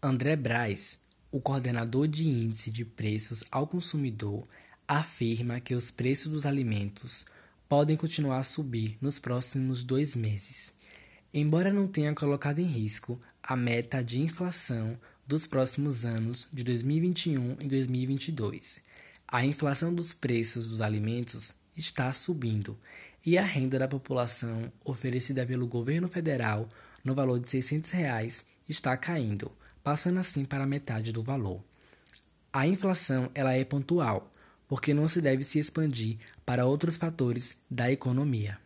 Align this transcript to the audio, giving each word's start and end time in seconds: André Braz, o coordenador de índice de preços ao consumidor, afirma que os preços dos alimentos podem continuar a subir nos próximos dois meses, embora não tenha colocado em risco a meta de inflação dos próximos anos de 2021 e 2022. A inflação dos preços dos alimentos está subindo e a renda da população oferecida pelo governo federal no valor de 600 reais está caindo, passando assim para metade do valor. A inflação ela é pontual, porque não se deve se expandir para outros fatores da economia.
André 0.00 0.36
Braz, 0.36 0.96
o 1.28 1.40
coordenador 1.40 2.06
de 2.06 2.28
índice 2.28 2.70
de 2.70 2.84
preços 2.84 3.42
ao 3.50 3.66
consumidor, 3.66 4.46
afirma 4.86 5.58
que 5.58 5.74
os 5.74 5.90
preços 5.90 6.30
dos 6.30 6.46
alimentos 6.46 7.26
podem 7.68 7.96
continuar 7.96 8.38
a 8.38 8.44
subir 8.44 8.96
nos 9.00 9.18
próximos 9.18 9.82
dois 9.82 10.14
meses, 10.14 10.72
embora 11.34 11.72
não 11.72 11.88
tenha 11.88 12.14
colocado 12.14 12.60
em 12.60 12.64
risco 12.64 13.18
a 13.42 13.56
meta 13.56 14.00
de 14.00 14.20
inflação 14.20 14.96
dos 15.26 15.48
próximos 15.48 16.04
anos 16.04 16.46
de 16.52 16.62
2021 16.62 17.56
e 17.60 17.66
2022. 17.66 18.78
A 19.26 19.44
inflação 19.44 19.92
dos 19.92 20.14
preços 20.14 20.68
dos 20.68 20.80
alimentos 20.80 21.52
está 21.76 22.14
subindo 22.14 22.78
e 23.26 23.36
a 23.36 23.42
renda 23.42 23.80
da 23.80 23.88
população 23.88 24.72
oferecida 24.84 25.44
pelo 25.44 25.66
governo 25.66 26.06
federal 26.06 26.68
no 27.02 27.16
valor 27.16 27.40
de 27.40 27.50
600 27.50 27.90
reais 27.90 28.44
está 28.68 28.96
caindo, 28.96 29.50
passando 29.88 30.20
assim 30.20 30.44
para 30.44 30.66
metade 30.66 31.12
do 31.12 31.22
valor. 31.22 31.64
A 32.52 32.66
inflação 32.66 33.30
ela 33.34 33.54
é 33.54 33.64
pontual, 33.64 34.30
porque 34.68 34.92
não 34.92 35.08
se 35.08 35.18
deve 35.18 35.42
se 35.42 35.58
expandir 35.58 36.18
para 36.44 36.66
outros 36.66 36.98
fatores 36.98 37.56
da 37.70 37.90
economia. 37.90 38.58